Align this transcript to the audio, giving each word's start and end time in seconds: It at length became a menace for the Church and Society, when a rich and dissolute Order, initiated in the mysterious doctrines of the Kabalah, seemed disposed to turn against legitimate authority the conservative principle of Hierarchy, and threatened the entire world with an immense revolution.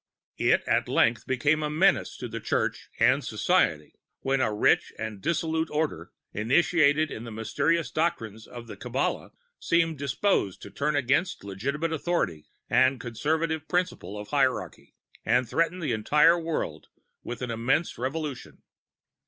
It 0.39 0.63
at 0.67 0.87
length 0.89 1.27
became 1.27 1.61
a 1.61 1.69
menace 1.69 2.15
for 2.17 2.27
the 2.27 2.39
Church 2.39 2.89
and 2.99 3.23
Society, 3.23 3.93
when 4.21 4.41
a 4.41 4.51
rich 4.51 4.91
and 4.97 5.21
dissolute 5.21 5.69
Order, 5.69 6.11
initiated 6.33 7.11
in 7.11 7.23
the 7.23 7.29
mysterious 7.31 7.91
doctrines 7.91 8.47
of 8.47 8.65
the 8.65 8.75
Kabalah, 8.75 9.29
seemed 9.59 9.99
disposed 9.99 10.59
to 10.63 10.71
turn 10.71 10.95
against 10.95 11.43
legitimate 11.43 11.93
authority 11.93 12.47
the 12.67 12.97
conservative 12.99 13.67
principle 13.67 14.17
of 14.17 14.29
Hierarchy, 14.29 14.95
and 15.23 15.47
threatened 15.47 15.83
the 15.83 15.93
entire 15.93 16.39
world 16.39 16.87
with 17.23 17.43
an 17.43 17.51
immense 17.51 17.99
revolution. 17.99 18.63